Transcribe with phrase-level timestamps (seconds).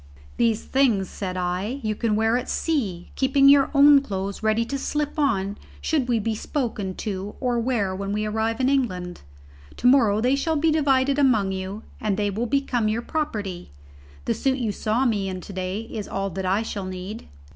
[0.37, 4.79] "These things," said I, "you can wear at sea, keeping your own clothes ready to
[4.79, 9.21] slip on should we be spoken or to wear when we arrive in England.
[9.77, 13.69] To morrow they shall be divided among you, and they will become your property.
[14.25, 17.27] The suit you saw me in to day is all that I shall need."